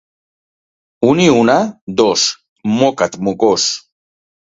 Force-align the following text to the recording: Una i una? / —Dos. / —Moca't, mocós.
Una 1.09 1.23
i 1.25 1.27
una? 1.41 1.57
/ 1.75 1.99
—Dos. 1.99 2.23
/ 2.47 2.71
—Moca't, 2.71 3.19
mocós. 3.29 3.67